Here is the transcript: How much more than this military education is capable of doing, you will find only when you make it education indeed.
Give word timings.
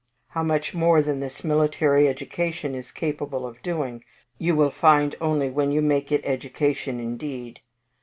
How 0.29 0.41
much 0.41 0.73
more 0.73 0.99
than 1.03 1.19
this 1.19 1.43
military 1.43 2.07
education 2.07 2.73
is 2.73 2.89
capable 2.89 3.45
of 3.45 3.61
doing, 3.61 4.03
you 4.39 4.55
will 4.55 4.71
find 4.71 5.15
only 5.21 5.51
when 5.51 5.71
you 5.71 5.79
make 5.83 6.11
it 6.11 6.25
education 6.25 6.99
indeed. 6.99 7.59